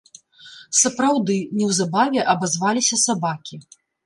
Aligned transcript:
Сапраўды, 0.77 1.35
неўзабаве 1.59 2.25
абазваліся 2.35 3.01
сабакі. 3.05 3.63